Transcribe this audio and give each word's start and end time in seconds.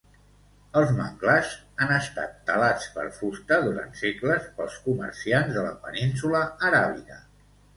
Els 0.79 0.93
manglars 0.99 1.51
han 1.85 1.93
estat 1.97 2.33
talats 2.47 2.87
per 2.97 3.05
fusta 3.19 3.61
durant 3.67 3.93
segles 4.01 4.49
pels 4.57 4.81
comerciants 4.89 5.55
de 5.59 5.67
la 5.67 5.77
Península 5.85 6.43
Aràbiga. 6.71 7.21